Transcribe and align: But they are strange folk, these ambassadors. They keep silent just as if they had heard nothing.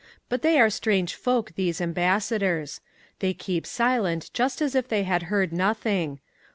But 0.29 0.41
they 0.41 0.59
are 0.59 0.71
strange 0.71 1.13
folk, 1.13 1.51
these 1.55 1.79
ambassadors. 1.79 2.81
They 3.19 3.35
keep 3.35 3.67
silent 3.67 4.31
just 4.33 4.59
as 4.59 4.73
if 4.73 4.87
they 4.87 5.03
had 5.03 5.21
heard 5.29 5.53
nothing. 5.53 6.19